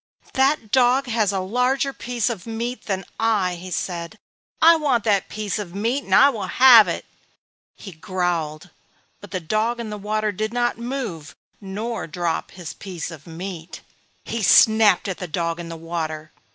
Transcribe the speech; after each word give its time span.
"That 0.33 0.71
dog 0.71 1.05
has 1.05 1.31
a 1.31 1.39
larger 1.41 1.93
piece 1.93 2.27
of 2.31 2.47
meat 2.47 2.85
than 2.85 3.05
I," 3.19 3.53
he 3.53 3.69
said. 3.69 4.17
"I 4.59 4.75
want 4.75 5.03
that 5.03 5.29
piece 5.29 5.59
of 5.59 5.75
meat 5.75 6.05
and 6.05 6.15
I 6.15 6.31
will 6.31 6.47
have 6.47 6.87
it!" 6.87 7.05
He 7.75 7.91
growled, 7.91 8.71
but 9.19 9.29
the 9.29 9.39
dog 9.39 9.79
in 9.79 9.91
the 9.91 9.99
water 9.99 10.31
did 10.31 10.53
not 10.53 10.79
move 10.79 11.35
nor 11.61 12.07
did 12.07 12.13
he 12.13 12.13
drop 12.13 12.49
his 12.49 12.73
piece 12.73 13.11
of 13.11 13.27
meat. 13.27 13.81
He 14.25 14.41
snapped 14.41 15.07
at 15.07 15.19
the 15.19 15.27
dog 15.27 15.59
in 15.59 15.69
the 15.69 15.77
water. 15.77 16.31